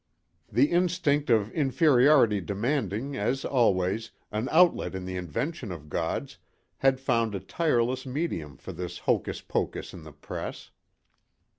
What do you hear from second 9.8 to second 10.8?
in the press.